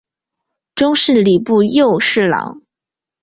[0.73, 2.63] 终仕礼部右侍郎。